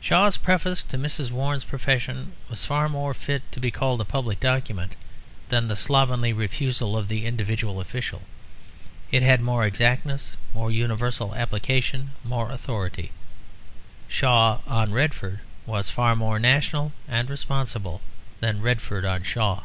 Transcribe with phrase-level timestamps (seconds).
[0.00, 1.30] Shaw's preface to Mrs.
[1.30, 4.96] Warren's Profession was far more fit to be called a public document
[5.48, 8.22] than the slovenly refusal of the individual official;
[9.12, 13.12] it had more exactness, more universal application, more authority.
[14.08, 18.00] Shaw on Redford was far more national and responsible
[18.40, 19.60] than Redford on Shaw.